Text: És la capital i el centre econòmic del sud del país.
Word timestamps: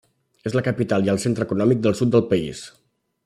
És 0.49 0.55
la 0.59 0.63
capital 0.67 1.05
i 1.09 1.11
el 1.13 1.19
centre 1.25 1.47
econòmic 1.49 1.83
del 1.85 1.99
sud 2.01 2.13
del 2.17 2.25
país. 2.35 2.65